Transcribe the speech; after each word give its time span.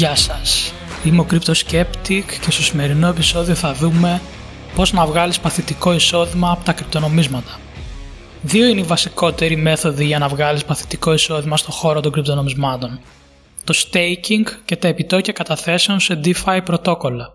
Γεια 0.00 0.14
σας, 0.14 0.72
είμαι 1.04 1.20
ο 1.20 1.26
Crypto 1.30 1.52
Skeptic 1.52 2.22
και 2.40 2.50
στο 2.50 2.62
σημερινό 2.62 3.08
επεισόδιο 3.08 3.54
θα 3.54 3.74
δούμε 3.74 4.20
πώς 4.74 4.92
να 4.92 5.06
βγάλεις 5.06 5.40
παθητικό 5.40 5.92
εισόδημα 5.92 6.50
από 6.50 6.64
τα 6.64 6.72
κρυπτονομίσματα. 6.72 7.58
Δύο 8.42 8.66
είναι 8.66 8.80
οι 8.80 8.84
βασικότεροι 8.84 9.56
μέθοδοι 9.56 10.04
για 10.04 10.18
να 10.18 10.28
βγάλεις 10.28 10.64
παθητικό 10.64 11.12
εισόδημα 11.12 11.56
στον 11.56 11.72
χώρο 11.72 12.00
των 12.00 12.12
κρυπτονομισμάτων. 12.12 13.00
Το 13.64 13.74
staking 13.76 14.44
και 14.64 14.76
τα 14.76 14.88
επιτόκια 14.88 15.32
καταθέσεων 15.32 16.00
σε 16.00 16.20
DeFi 16.24 16.60
πρωτόκολλα. 16.64 17.28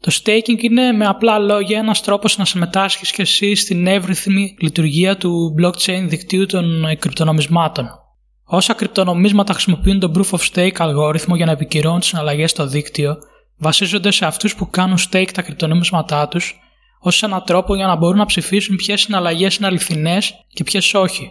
Το 0.00 0.12
staking 0.22 0.62
είναι 0.62 0.92
με 0.92 1.06
απλά 1.06 1.38
λόγια 1.38 1.78
ένας 1.78 2.02
τρόπος 2.02 2.38
να 2.38 2.44
συμμετάσχεις 2.44 3.10
και 3.10 3.22
εσύ 3.22 3.54
στην 3.54 3.86
εύρυθμη 3.86 4.56
λειτουργία 4.60 5.16
του 5.16 5.54
blockchain 5.60 6.04
δικτύου 6.06 6.46
των 6.46 6.96
κρυπτονομισμάτων. 6.98 8.01
Όσα 8.54 8.74
κρυπτονομίσματα 8.74 9.52
χρησιμοποιούν 9.52 9.98
τον 9.98 10.12
Proof 10.16 10.38
of 10.38 10.52
Stake 10.52 10.76
αλγόριθμο 10.78 11.36
για 11.36 11.46
να 11.46 11.52
επικυρώνουν 11.52 12.00
τις 12.00 12.08
συναλλαγές 12.08 12.50
στο 12.50 12.66
δίκτυο, 12.66 13.16
βασίζονται 13.58 14.10
σε 14.10 14.26
αυτούς 14.26 14.54
που 14.54 14.70
κάνουν 14.70 14.98
stake 15.10 15.30
τα 15.34 15.42
κρυπτονομίσματά 15.42 16.28
τους 16.28 16.60
ως 17.00 17.22
έναν 17.22 17.42
τρόπο 17.46 17.74
για 17.74 17.86
να 17.86 17.96
μπορούν 17.96 18.18
να 18.18 18.26
ψηφίσουν 18.26 18.76
ποιες 18.76 19.00
συναλλαγές 19.00 19.56
είναι 19.56 19.66
αληθινές 19.66 20.34
και 20.48 20.64
ποιες 20.64 20.94
όχι. 20.94 21.30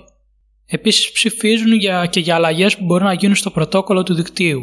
Επίσης 0.65 1.11
ψηφίζουν 1.11 1.73
για, 1.73 2.05
και 2.05 2.19
για 2.19 2.35
αλλαγές 2.35 2.77
που 2.77 2.85
μπορούν 2.85 3.07
να 3.07 3.13
γίνουν 3.13 3.35
στο 3.35 3.51
πρωτόκολλο 3.51 4.03
του 4.03 4.13
δικτύου. 4.13 4.61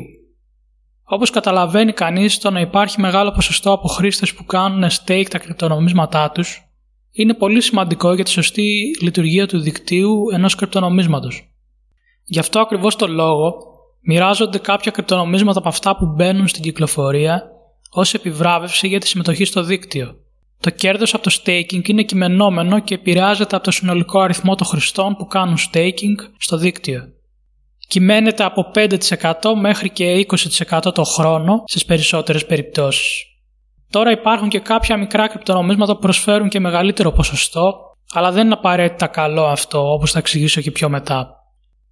Όπως 1.05 1.31
καταλαβαίνει 1.31 1.93
κανείς, 1.93 2.39
το 2.39 2.51
να 2.51 2.61
υπάρχει 2.61 3.01
μεγάλο 3.01 3.31
ποσοστό 3.31 3.73
από 3.73 3.89
χρήστες 3.89 4.35
που 4.35 4.45
κάνουν 4.45 4.91
stake 4.91 5.27
τα 5.31 5.39
κρυπτονομίσματά 5.39 6.31
τους 6.31 6.63
είναι 7.13 7.35
πολύ 7.35 7.61
σημαντικό 7.61 8.15
για 8.15 8.25
τη 8.25 8.31
σωστή 8.31 8.91
λειτουργία 9.01 9.47
του 9.47 9.61
δικτύου 9.61 10.31
ενός 10.33 10.55
κρυπτονομίσματος. 10.55 11.48
Γι' 12.31 12.39
αυτό 12.39 12.61
ακριβώς 12.61 12.97
το 12.97 13.07
λόγο 13.07 13.55
μοιράζονται 14.01 14.59
κάποια 14.59 14.91
κρυπτονομίσματα 14.91 15.59
από 15.59 15.69
αυτά 15.69 15.97
που 15.97 16.07
μπαίνουν 16.07 16.49
στην 16.49 16.63
κυκλοφορία 16.63 17.43
ως 17.91 18.15
επιβράβευση 18.15 18.89
για 18.89 19.01
τη 19.01 19.07
συμμετοχή 19.09 19.45
στο 19.45 19.63
δίκτυο. 19.63 20.15
Το 20.61 20.71
κέρδος 20.71 21.15
από 21.15 21.23
το 21.23 21.37
staking 21.43 21.89
είναι 21.89 22.03
κειμενόμενο 22.03 22.81
και 22.81 22.95
επηρεάζεται 22.95 23.57
από 23.57 23.65
το 23.65 23.71
συνολικό 23.71 24.21
αριθμό 24.21 24.55
των 24.55 24.67
χρηστών 24.67 25.17
που 25.17 25.27
κάνουν 25.27 25.57
staking 25.73 26.15
στο 26.39 26.57
δίκτυο. 26.57 27.03
Κυμαίνεται 27.89 28.45
από 28.45 28.71
5% 28.75 28.97
μέχρι 29.61 29.91
και 29.91 30.27
20% 30.71 30.81
το 30.95 31.05
χρόνο 31.05 31.63
στις 31.67 31.85
περισσότερες 31.85 32.47
περιπτώσεις. 32.47 33.25
Τώρα 33.91 34.11
υπάρχουν 34.11 34.49
και 34.49 34.59
κάποια 34.59 34.97
μικρά 34.97 35.29
κρυπτονομίσματα 35.29 35.95
που 35.95 36.01
προσφέρουν 36.01 36.49
και 36.49 36.61
μεγαλύτερο 36.61 37.13
ποσοστό, 37.13 37.75
αλλά 38.13 38.33
δεν 38.33 38.45
είναι 38.45 38.55
απαραίτητα 38.55 39.07
καλό 39.07 39.45
αυτό 39.45 39.93
όπως 39.93 40.11
θα 40.11 40.19
εξηγήσω 40.19 40.61
και 40.61 40.71
πιο 40.71 40.89
μετά. 40.89 41.38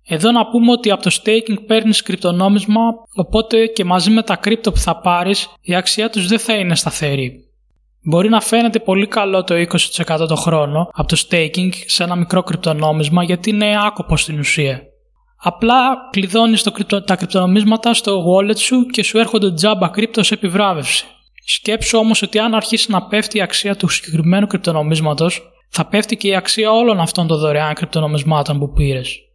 Εδώ 0.08 0.30
να 0.30 0.46
πούμε 0.46 0.70
ότι 0.72 0.90
από 0.90 1.02
το 1.02 1.20
staking 1.22 1.56
παίρνεις 1.66 2.02
κρυπτονόμισμα, 2.02 2.80
οπότε 3.14 3.66
και 3.66 3.84
μαζί 3.84 4.10
με 4.10 4.22
τα 4.22 4.36
κρύπτο 4.36 4.72
που 4.72 4.78
θα 4.78 5.00
πάρεις 5.00 5.48
η 5.60 5.74
αξία 5.74 6.10
τους 6.10 6.26
δεν 6.26 6.38
θα 6.38 6.54
είναι 6.54 6.74
σταθερή. 6.74 7.46
Μπορεί 8.02 8.28
να 8.28 8.40
φαίνεται 8.40 8.78
πολύ 8.78 9.06
καλό 9.06 9.44
το 9.44 9.54
20% 9.54 10.28
το 10.28 10.34
χρόνο 10.34 10.88
από 10.92 11.08
το 11.08 11.16
staking 11.28 11.70
σε 11.86 12.02
ένα 12.02 12.16
μικρό 12.16 12.42
κρυπτονόμισμα 12.42 13.22
γιατί 13.22 13.50
είναι 13.50 13.76
άκοπο 13.86 14.16
στην 14.16 14.38
ουσία. 14.38 14.82
Απλά 15.42 16.08
κλειδώνεις 16.10 16.62
το, 16.62 17.02
τα 17.02 17.16
κρυπτονομίσματα 17.16 17.94
στο 17.94 18.24
wallet 18.26 18.58
σου 18.58 18.86
και 18.86 19.02
σου 19.02 19.18
έρχονται 19.18 19.52
τζάμπα 19.52 19.88
κρύπτο 19.88 20.22
σε 20.22 20.34
επιβράβευση. 20.34 21.04
Σκέψου 21.46 21.98
όμως 21.98 22.22
ότι 22.22 22.38
αν 22.38 22.54
αρχίσει 22.54 22.90
να 22.90 23.06
πέφτει 23.06 23.38
η 23.38 23.40
αξία 23.40 23.76
του 23.76 23.88
συγκεκριμένου 23.88 24.46
κρυπτονομίσματος, 24.46 25.42
θα 25.68 25.86
πέφτει 25.86 26.16
και 26.16 26.28
η 26.28 26.34
αξία 26.34 26.70
όλων 26.70 27.00
αυτών 27.00 27.26
των 27.26 27.38
δωρεάν 27.38 27.74
κρυπτονομισμάτων 27.74 28.58
που 28.58 28.72
πήρες. 28.72 29.25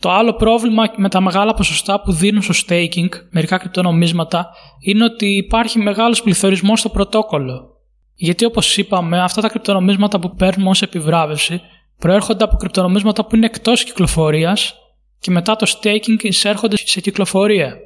Το 0.00 0.10
άλλο 0.10 0.34
πρόβλημα 0.34 0.84
με 0.96 1.08
τα 1.08 1.20
μεγάλα 1.20 1.54
ποσοστά 1.54 2.00
που 2.00 2.12
δίνουν 2.12 2.42
στο 2.42 2.54
staking 2.66 3.08
μερικά 3.30 3.58
κρυπτονομίσματα 3.58 4.48
είναι 4.80 5.04
ότι 5.04 5.26
υπάρχει 5.26 5.78
μεγάλος 5.78 6.22
πληθωρισμός 6.22 6.80
στο 6.80 6.88
πρωτόκολλο. 6.88 7.78
Γιατί 8.14 8.44
όπως 8.44 8.76
είπαμε, 8.76 9.22
αυτά 9.22 9.40
τα 9.40 9.48
κρυπτονομίσματα 9.48 10.18
που 10.18 10.34
παίρνουμε 10.34 10.70
ως 10.70 10.82
επιβράβευση 10.82 11.60
προέρχονται 11.98 12.44
από 12.44 12.56
κρυπτονομίσματα 12.56 13.24
που 13.24 13.36
είναι 13.36 13.46
εκτός 13.46 13.84
κυκλοφορίας 13.84 14.74
και 15.18 15.30
μετά 15.30 15.56
το 15.56 15.72
staking 15.78 16.22
εισέρχονται 16.22 16.76
σε 16.76 17.00
κυκλοφορία. 17.00 17.76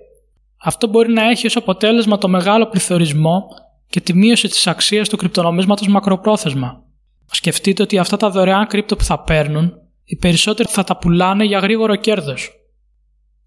Αυτό 0.65 0.87
μπορεί 0.87 1.13
να 1.13 1.31
έχει 1.31 1.47
ως 1.47 1.57
αποτέλεσμα 1.57 2.19
το 2.19 2.29
μεγάλο 2.29 2.67
πληθωρισμό 2.67 3.45
και 3.89 4.01
τη 4.01 4.15
μείωση 4.15 4.49
της 4.49 4.67
αξίας 4.67 5.09
του 5.09 5.17
κρυπτονομίσματος 5.17 5.89
μακροπρόθεσμα. 5.89 6.83
Σκεφτείτε 7.31 7.83
ότι 7.83 7.99
αυτά 7.99 8.17
τα 8.17 8.31
δωρεάν 8.31 8.67
κρύπτο 8.67 8.97
που 8.97 9.05
θα 9.05 9.23
παίρνουν 9.23 9.73
οι 10.05 10.17
περισσότεροι 10.17 10.69
θα 10.69 10.85
τα 10.85 10.97
πουλάνε 10.97 11.45
για 11.45 11.59
γρήγορο 11.59 11.97
κέρδος. 11.97 12.51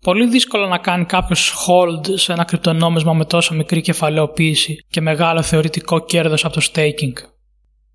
Πολύ 0.01 0.27
δύσκολο 0.27 0.67
να 0.67 0.77
κάνει 0.77 1.05
κάποιος 1.05 1.53
hold 1.53 2.11
σε 2.13 2.33
ένα 2.33 2.43
κρυπτονόμισμα 2.43 3.13
με 3.13 3.25
τόσο 3.25 3.55
μικρή 3.55 3.81
κεφαλαιοποίηση 3.81 4.85
και 4.89 5.01
μεγάλο 5.01 5.41
θεωρητικό 5.41 6.05
κέρδος 6.05 6.45
από 6.45 6.53
το 6.53 6.67
staking. 6.71 7.13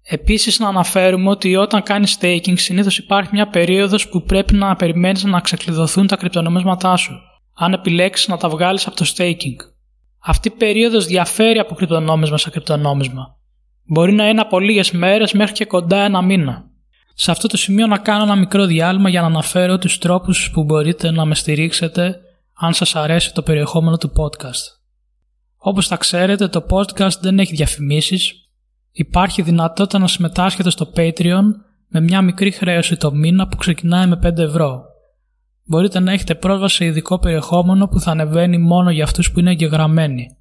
Επίσης 0.02 0.58
να 0.58 0.68
αναφέρουμε 0.68 1.30
ότι 1.30 1.56
όταν 1.56 1.82
κάνει 1.82 2.06
staking 2.20 2.54
συνήθως 2.58 2.98
υπάρχει 2.98 3.30
μια 3.32 3.48
περίοδος 3.48 4.08
που 4.08 4.22
πρέπει 4.22 4.54
να 4.54 4.76
περιμένεις 4.76 5.24
να 5.24 5.40
ξεκλειδωθούν 5.40 6.06
τα 6.06 6.16
κρυπτονομίσματά 6.16 6.96
σου, 6.96 7.12
αν 7.54 7.72
επιλέξεις 7.72 8.28
να 8.28 8.36
τα 8.36 8.48
βγάλεις 8.48 8.86
από 8.86 8.96
το 8.96 9.12
staking. 9.16 9.56
Αυτή 10.18 10.48
η 10.48 10.50
περίοδος 10.50 11.06
διαφέρει 11.06 11.58
από 11.58 11.74
κρυπτονόμισμα 11.74 12.38
σε 12.38 12.50
κρυπτονόμισμα. 12.50 13.36
Μπορεί 13.84 14.12
να 14.12 14.28
είναι 14.28 14.40
από 14.40 14.58
λίγες 14.58 14.90
μέρες 14.90 15.32
μέχρι 15.32 15.54
και 15.54 15.64
κοντά 15.64 16.04
ένα 16.04 16.22
μήνα. 16.22 16.70
Σε 17.14 17.30
αυτό 17.30 17.48
το 17.48 17.56
σημείο 17.56 17.86
να 17.86 17.98
κάνω 17.98 18.22
ένα 18.22 18.36
μικρό 18.36 18.66
διάλειμμα 18.66 19.08
για 19.08 19.20
να 19.20 19.26
αναφέρω 19.26 19.78
τους 19.78 19.98
τρόπους 19.98 20.50
που 20.50 20.64
μπορείτε 20.64 21.10
να 21.10 21.24
με 21.24 21.34
στηρίξετε 21.34 22.20
αν 22.54 22.72
σας 22.72 22.96
αρέσει 22.96 23.34
το 23.34 23.42
περιεχόμενο 23.42 23.96
του 23.96 24.12
podcast. 24.16 24.80
Όπως 25.56 25.86
θα 25.86 25.96
ξέρετε 25.96 26.48
το 26.48 26.66
podcast 26.70 27.20
δεν 27.20 27.38
έχει 27.38 27.54
διαφημίσεις, 27.54 28.32
υπάρχει 28.90 29.42
δυνατότητα 29.42 29.98
να 29.98 30.06
συμμετάσχετε 30.06 30.70
στο 30.70 30.92
Patreon 30.96 31.42
με 31.88 32.00
μια 32.00 32.22
μικρή 32.22 32.50
χρέωση 32.50 32.96
το 32.96 33.12
μήνα 33.12 33.48
που 33.48 33.56
ξεκινάει 33.56 34.06
με 34.06 34.18
5 34.22 34.38
ευρώ. 34.38 34.82
Μπορείτε 35.64 36.00
να 36.00 36.12
έχετε 36.12 36.34
πρόσβαση 36.34 36.76
σε 36.76 36.84
ειδικό 36.84 37.18
περιεχόμενο 37.18 37.88
που 37.88 38.00
θα 38.00 38.10
ανεβαίνει 38.10 38.58
μόνο 38.58 38.90
για 38.90 39.04
αυτούς 39.04 39.32
που 39.32 39.38
είναι 39.38 39.50
εγγεγραμμένοι. 39.50 40.36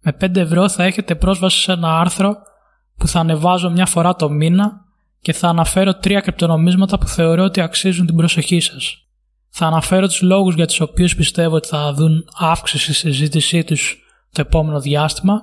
Με 0.00 0.16
5 0.20 0.36
ευρώ 0.36 0.68
θα 0.68 0.84
έχετε 0.84 1.14
πρόσβαση 1.14 1.60
σε 1.60 1.72
ένα 1.72 1.98
άρθρο 2.00 2.36
που 2.96 3.08
θα 3.08 3.20
ανεβάζω 3.20 3.70
μια 3.70 3.86
φορά 3.86 4.14
το 4.14 4.30
μήνα 4.30 4.87
και 5.20 5.32
θα 5.32 5.48
αναφέρω 5.48 5.94
τρία 5.94 6.20
κρυπτονομίσματα 6.20 6.98
που 6.98 7.06
θεωρώ 7.06 7.44
ότι 7.44 7.60
αξίζουν 7.60 8.06
την 8.06 8.16
προσοχή 8.16 8.60
σας. 8.60 9.08
Θα 9.50 9.66
αναφέρω 9.66 10.06
τους 10.06 10.20
λόγους 10.20 10.54
για 10.54 10.66
τους 10.66 10.80
οποίους 10.80 11.14
πιστεύω 11.14 11.56
ότι 11.56 11.68
θα 11.68 11.92
δουν 11.92 12.24
αύξηση 12.38 12.92
στη 12.92 13.12
συζήτησή 13.12 13.64
τους 13.64 13.98
το 14.32 14.40
επόμενο 14.40 14.80
διάστημα. 14.80 15.40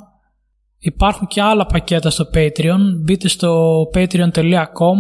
Υπάρχουν 0.80 1.28
και 1.28 1.42
άλλα 1.42 1.66
πακέτα 1.66 2.10
στο 2.10 2.30
Patreon. 2.34 2.80
Μπείτε 3.04 3.28
στο 3.28 3.82
patreon.com 3.94 4.98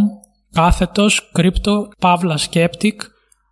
κάθετος 0.51 1.31
crypto 1.37 1.87
pavla 1.99 2.35
skeptic 2.49 2.95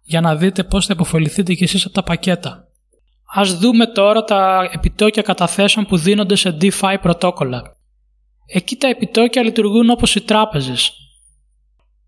για 0.03 0.21
να 0.21 0.35
δείτε 0.35 0.63
πώς 0.63 0.85
θα 0.85 0.93
υποφεληθείτε 0.93 1.53
κι 1.53 1.63
εσείς 1.63 1.85
από 1.85 1.93
τα 1.93 2.03
πακέτα. 2.03 2.67
Ας 3.35 3.57
δούμε 3.57 3.85
τώρα 3.85 4.23
τα 4.23 4.69
επιτόκια 4.71 5.21
καταθέσεων 5.21 5.85
που 5.85 5.97
δίνονται 5.97 6.35
σε 6.35 6.57
DeFi 6.61 6.95
πρωτόκολλα. 7.01 7.61
Εκεί 8.45 8.75
τα 8.75 8.87
επιτόκια 8.87 9.43
λειτουργούν 9.43 9.89
όπως 9.89 10.15
οι 10.15 10.21
τράπεζες. 10.21 11.02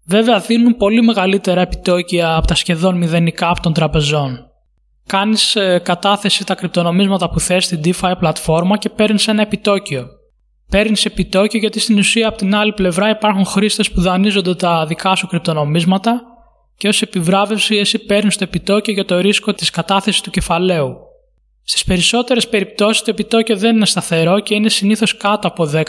Βέβαια 0.08 0.40
δίνουν 0.40 0.78
πολύ 0.78 1.02
μεγαλύτερα 1.02 1.62
επιτόκια 1.62 2.36
από 2.36 2.48
τα 2.48 2.56
σχεδόν 2.56 2.98
μηδενικά 2.98 3.50
από 3.50 3.62
των 3.62 3.74
τραπεζών. 3.74 4.50
Κάνεις 5.08 5.56
ε, 5.56 5.80
κατάθεση 5.84 6.46
τα 6.46 6.56
κρυπτονομίσματα 6.56 7.30
που 7.30 7.40
θες 7.40 7.66
στην 7.66 7.82
DeFi 7.84 8.14
πλατφόρμα 8.20 8.78
και 8.78 8.90
παίρνεις 8.90 9.28
ένα 9.28 9.42
επιτόκιο. 9.42 10.08
Παίρνεις 10.70 11.06
επιτόκιο 11.06 11.60
γιατί 11.60 11.80
στην 11.80 11.98
ουσία 11.98 12.28
από 12.28 12.38
την 12.38 12.56
άλλη 12.56 12.74
πλευρά 12.74 13.10
υπάρχουν 13.10 13.46
χρήστες 13.46 13.92
που 13.92 14.02
δανείζονται 14.02 14.56
τα 14.56 14.86
δικά 14.86 15.16
σου 15.16 15.28
κρυπτονομίσματα 15.28 16.22
και 16.78 16.88
ως 16.88 17.02
επιβράβευση 17.02 17.76
εσύ 17.76 18.00
παίρνεις 18.00 18.38
το 18.38 18.44
επιτόκιο 18.44 18.94
για 18.94 19.06
το 19.06 19.20
ρίσκο 19.20 19.54
της 19.54 19.70
κατάθεσης 19.70 20.22
του 20.22 20.30
κεφαλαίου. 20.30 20.96
Στις 21.64 21.84
περισσότερες 21.84 22.50
περιπτώσεις 22.50 23.02
το 23.02 23.10
επιτόκιο 23.10 23.58
δεν 23.58 23.76
είναι 23.76 23.86
σταθερό 23.86 24.40
και 24.40 24.56
είναι 24.56 24.70
συνήθως 24.70 25.18
κάτω 25.18 25.48
από 25.48 25.70
10%. 25.74 25.84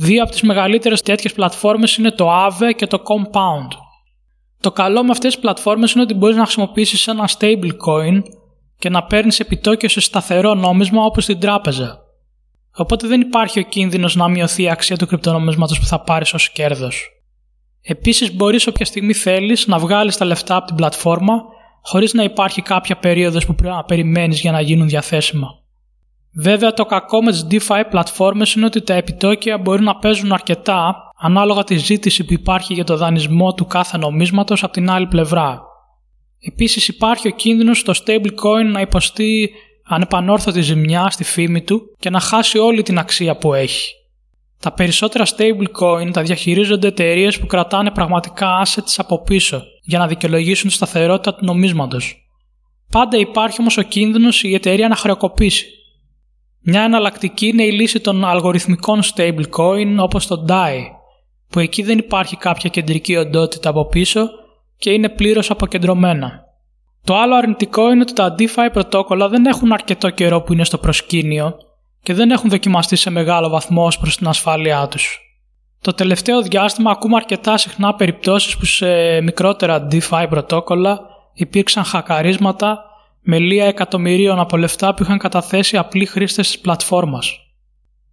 Δύο 0.00 0.22
από 0.22 0.30
τις 0.30 0.42
μεγαλύτερες 0.42 1.02
τέτοιες 1.02 1.32
πλατφόρμες 1.32 1.96
είναι 1.96 2.10
το 2.10 2.28
Aave 2.30 2.74
και 2.76 2.86
το 2.86 3.02
Compound. 3.04 3.76
Το 4.60 4.72
καλό 4.72 5.04
με 5.04 5.10
αυτές 5.10 5.32
τις 5.32 5.40
πλατφόρμες 5.40 5.92
είναι 5.92 6.02
ότι 6.02 6.14
μπορείς 6.14 6.36
να 6.36 6.42
χρησιμοποιήσεις 6.42 7.06
ένα 7.06 7.28
stablecoin 7.38 8.22
και 8.78 8.88
να 8.88 9.04
παίρνεις 9.04 9.40
επιτόκιο 9.40 9.88
σε 9.88 10.00
σταθερό 10.00 10.54
νόμισμα 10.54 11.04
όπως 11.04 11.24
την 11.24 11.40
τράπεζα. 11.40 11.98
Οπότε 12.76 13.06
δεν 13.06 13.20
υπάρχει 13.20 13.58
ο 13.58 13.62
κίνδυνος 13.62 14.16
να 14.16 14.28
μειωθεί 14.28 14.62
η 14.62 14.70
αξία 14.70 14.96
του 14.96 15.06
κρυπτονομίσματος 15.06 15.78
που 15.78 15.86
θα 15.86 16.00
πάρεις 16.00 16.34
ως 16.34 16.50
κέρδος. 16.50 17.08
Επίσης 17.82 18.34
μπορείς 18.34 18.66
όποια 18.66 18.84
στιγμή 18.84 19.14
θέλεις 19.14 19.66
να 19.66 19.78
βγάλεις 19.78 20.16
τα 20.16 20.24
λεφτά 20.24 20.56
από 20.56 20.66
την 20.66 20.74
πλατφόρμα 20.76 21.42
χωρίς 21.82 22.12
να 22.12 22.22
υπάρχει 22.22 22.62
κάποια 22.62 22.96
περίοδος 22.96 23.46
που 23.46 23.54
πρέπει 23.54 23.74
να 23.74 23.84
περιμένεις 23.84 24.40
για 24.40 24.52
να 24.52 24.60
γίνουν 24.60 24.88
διαθέσιμα. 24.88 25.48
Βέβαια 26.34 26.72
το 26.72 26.84
κακό 26.84 27.22
με 27.22 27.30
τις 27.30 27.46
DeFi 27.50 27.82
πλατφόρμες 27.90 28.54
είναι 28.54 28.66
ότι 28.66 28.82
τα 28.82 28.94
επιτόκια 28.94 29.58
μπορεί 29.58 29.82
να 29.82 29.96
παίζουν 29.96 30.32
αρκετά 30.32 30.96
ανάλογα 31.20 31.64
τη 31.64 31.76
ζήτηση 31.76 32.24
που 32.24 32.32
υπάρχει 32.32 32.74
για 32.74 32.84
το 32.84 32.96
δανεισμό 32.96 33.54
του 33.54 33.66
κάθε 33.66 33.96
νομίσματος 33.96 34.62
από 34.62 34.72
την 34.72 34.90
άλλη 34.90 35.06
πλευρά. 35.06 35.60
Επίσης 36.40 36.88
υπάρχει 36.88 37.28
ο 37.28 37.30
κίνδυνος 37.30 37.78
στο 37.78 37.92
stablecoin 37.92 38.72
να 38.72 38.80
υποστεί 38.80 39.50
ανεπανόρθωτη 39.84 40.60
ζημιά 40.60 41.10
στη 41.10 41.24
φήμη 41.24 41.62
του 41.62 41.80
και 41.98 42.10
να 42.10 42.20
χάσει 42.20 42.58
όλη 42.58 42.82
την 42.82 42.98
αξία 42.98 43.36
που 43.36 43.54
έχει. 43.54 43.92
Τα 44.60 44.72
περισσότερα 44.72 45.24
stablecoin 45.24 46.10
τα 46.12 46.22
διαχειρίζονται 46.22 46.88
εταιρείες 46.88 47.38
που 47.38 47.46
κρατάνε 47.46 47.90
πραγματικά 47.90 48.62
assets 48.64 48.94
από 48.96 49.22
πίσω 49.22 49.62
για 49.82 49.98
να 49.98 50.06
δικαιολογήσουν 50.06 50.68
τη 50.68 50.74
σταθερότητα 50.74 51.34
του 51.34 51.44
νομίσματος. 51.44 52.28
Πάντα 52.90 53.16
υπάρχει 53.16 53.56
όμως 53.60 53.76
ο 53.76 53.82
κίνδυνος 53.82 54.42
η 54.42 54.54
εταιρεία 54.54 54.88
να 54.88 54.96
χρεοκοπήσει. 54.96 55.66
Μια 56.60 56.82
εναλλακτική 56.82 57.46
είναι 57.46 57.62
η 57.62 57.72
λύση 57.72 58.00
των 58.00 58.24
αλγοριθμικών 58.24 59.00
stablecoin 59.02 59.96
όπως 59.98 60.26
το 60.26 60.44
DAI, 60.48 60.80
που 61.48 61.58
εκεί 61.58 61.82
δεν 61.82 61.98
υπάρχει 61.98 62.36
κάποια 62.36 62.70
κεντρική 62.70 63.16
οντότητα 63.16 63.68
από 63.68 63.86
πίσω 63.86 64.28
και 64.78 64.90
είναι 64.90 65.08
πλήρως 65.08 65.50
αποκεντρωμένα. 65.50 66.46
Το 67.04 67.16
άλλο 67.16 67.34
αρνητικό 67.34 67.90
είναι 67.90 68.00
ότι 68.00 68.12
τα 68.12 68.34
DeFi 68.38 68.68
πρωτόκολλα 68.72 69.28
δεν 69.28 69.46
έχουν 69.46 69.72
αρκετό 69.72 70.10
καιρό 70.10 70.40
που 70.40 70.52
είναι 70.52 70.64
στο 70.64 70.78
προσκήνιο 70.78 71.56
και 72.02 72.14
δεν 72.14 72.30
έχουν 72.30 72.50
δοκιμαστεί 72.50 72.96
σε 72.96 73.10
μεγάλο 73.10 73.48
βαθμό 73.48 73.84
ως 73.84 73.98
προς 73.98 74.16
την 74.16 74.26
ασφάλειά 74.26 74.88
τους. 74.88 75.20
Το 75.80 75.92
τελευταίο 75.92 76.42
διάστημα 76.42 76.90
ακούμε 76.90 77.16
αρκετά 77.16 77.56
συχνά 77.56 77.94
περιπτώσεις 77.94 78.56
που 78.56 78.64
σε 78.64 79.20
μικρότερα 79.20 79.88
DeFi 79.90 80.26
πρωτόκολλα 80.28 81.00
υπήρξαν 81.34 81.84
χακαρίσματα 81.84 82.87
με 83.30 83.38
λία 83.38 83.66
εκατομμυρίων 83.66 84.38
από 84.38 84.56
λεφτά 84.56 84.94
που 84.94 85.02
είχαν 85.02 85.18
καταθέσει 85.18 85.76
απλοί 85.76 86.06
χρήστες 86.06 86.46
της 86.46 86.58
πλατφόρμας. 86.58 87.38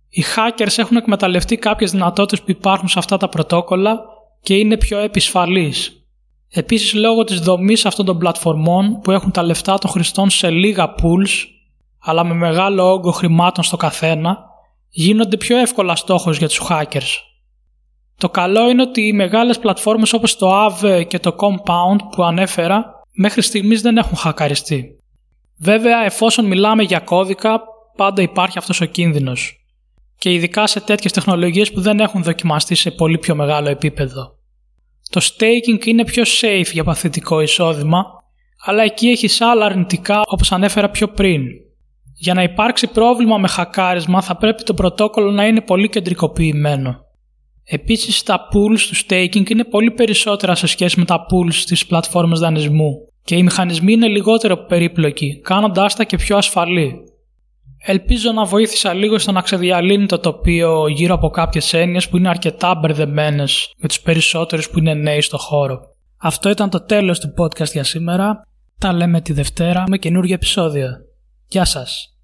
Οι 0.10 0.24
hackers 0.36 0.78
έχουν 0.78 0.98
εκμεταλλευτεί 0.98 1.58
κάποιες 1.58 1.92
δυνατότητες 1.92 2.42
που 2.42 2.52
υπάρχουν 2.52 2.88
σε 2.88 3.00
αυτά 3.00 3.18
τα 3.18 3.30
πρωτόκολλα 3.30 4.00
και 4.42 4.56
είναι 4.56 4.78
πιο 4.78 5.00
επισφαλείς. 5.00 6.06
Επίσης 6.50 6.94
λόγω 6.94 7.24
της 7.24 7.40
δομής 7.40 7.86
αυτών 7.86 8.06
των 8.06 8.18
πλατφορμών 8.18 9.00
που 9.00 9.12
έχουν 9.12 9.32
τα 9.32 9.44
λεφτά 9.44 9.78
των 9.78 9.90
χρηστών 9.90 10.30
σε 10.30 10.50
λίγα 10.50 10.96
pools 10.96 11.46
αλλά 12.00 12.24
με 12.24 12.34
μεγάλο 12.34 12.92
όγκο 12.92 13.12
χρημάτων 13.12 13.64
στο 13.64 13.78
καθένα, 13.78 14.38
γίνονται 14.90 15.38
πιο 15.38 15.58
εύκολα 15.58 15.96
στόχος 15.96 16.38
για 16.38 16.48
τους 16.48 16.62
hackers. 16.70 17.14
Το 18.18 18.30
καλό 18.30 18.70
είναι 18.70 18.82
ότι 18.82 19.02
οι 19.02 19.14
μεγάλες 19.14 19.60
πλατφόρμες 19.60 20.14
όπως 20.14 20.38
το 20.38 20.66
Aave 20.66 21.04
και 21.08 21.20
το 21.20 21.36
Compound 21.40 21.98
που 22.16 22.24
ανέφερα 22.24 23.02
μέχρι 23.12 23.42
στιγμής 23.42 23.82
δεν 23.82 23.98
έχουν 23.98 24.18
χακαριστεί. 24.18 25.00
Βέβαια, 25.58 26.04
εφόσον 26.04 26.46
μιλάμε 26.46 26.84
για 26.84 27.00
κώδικα, 27.00 27.62
πάντα 27.96 28.22
υπάρχει 28.22 28.58
αυτός 28.58 28.82
ο 28.82 28.86
κίνδυνος. 28.86 29.66
Και 30.18 30.34
ειδικά 30.34 30.68
σε 30.68 30.80
τέτοιες 30.80 31.12
τεχνολογίες 31.12 31.72
που 31.72 31.82
δεν 31.82 32.00
έχουν 32.00 32.24
δοκιμαστεί 32.24 32.76
σε 32.76 32.92
πολύ 32.92 33.18
πιο 33.18 33.36
μεγάλο 33.36 33.70
επίπεδο. 33.70 34.38
Το 35.10 35.22
staking 35.24 35.86
είναι 35.86 36.06
πιο 36.06 36.24
safe 36.42 36.70
για 36.72 36.84
παθητικό 36.84 37.42
εισόδημα, 37.42 38.04
αλλά 38.66 38.84
εκεί 38.84 39.08
έχει 39.08 39.44
άλλα 39.44 39.66
αρνητικά 39.66 40.22
όπως 40.26 40.52
ανέφερα 40.52 40.90
πιο 40.90 41.08
πριν, 41.08 41.44
για 42.18 42.34
να 42.34 42.44
υπάρξει 42.44 42.88
πρόβλημα 42.88 43.38
με 43.38 43.48
χακάρισμα 43.48 44.22
θα 44.22 44.38
πρέπει 44.38 44.64
το 44.64 44.74
πρωτόκολλο 44.74 45.32
να 45.32 45.46
είναι 45.46 45.62
πολύ 45.62 45.90
κεντρικοποιημένο. 45.90 47.00
Επίσης 47.64 48.24
τα 48.24 48.40
pools 48.54 48.80
του 48.80 48.96
staking 48.96 49.50
είναι 49.50 49.64
πολύ 49.64 49.92
περισσότερα 49.92 50.56
σε 50.56 50.68
σχέση 50.68 51.00
με 51.00 51.06
τα 51.06 51.20
pools 51.20 51.54
στις 51.54 51.86
πλατφόρμες 51.86 52.40
δανεισμού 52.40 53.10
και 53.26 53.36
οι 53.36 53.44
μηχανισμοί 53.44 53.94
είναι 53.94 54.08
λιγότερο 54.08 54.58
περίπλοκοι, 54.58 55.40
κάνοντάς 55.44 55.96
τα 55.96 56.04
και 56.04 56.18
πιο 56.18 56.38
ασφαλή. 56.38 56.94
Ελπίζω 57.78 58.32
να 58.32 58.44
βοήθησα 58.44 58.94
λίγο 58.94 59.18
στο 59.18 59.32
να 59.32 59.42
ξεδιαλύνει 59.42 60.06
το 60.06 60.20
τοπίο 60.20 60.88
γύρω 60.88 61.14
από 61.14 61.30
κάποιες 61.30 61.74
έννοιες 61.74 62.10
που 62.10 62.18
είναι 62.18 62.30
αρκετά 62.30 62.76
μπερδεμένες 62.76 63.74
με 63.78 63.88
τους 63.88 64.02
περισσότερους 64.02 64.70
που 64.70 64.80
είναι 64.80 64.94
νέοι 64.94 65.22
στο 65.22 65.38
χώρο. 65.38 65.80
Αυτό 66.18 66.50
ήταν 66.50 66.70
το 66.70 66.82
τέλος 66.82 67.20
του 67.20 67.34
podcast 67.38 67.72
για 67.72 67.84
σήμερα. 67.84 68.48
Τα 68.80 68.94
λέμε 68.94 69.22
τη 69.22 69.34
Δευτέρα 69.34 69.84
με 69.88 69.98
καινούργιο 69.98 70.34
επεισόδιο. 70.34 70.90
Γεια 71.48 71.66
σας. 71.66 72.15